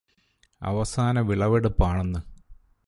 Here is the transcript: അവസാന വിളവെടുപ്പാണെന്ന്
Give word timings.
അവസാന 0.61 1.19
വിളവെടുപ്പാണെന്ന് 1.19 2.21